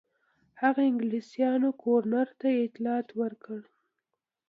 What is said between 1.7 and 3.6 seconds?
ګورنر ته اطلاع ورکړه.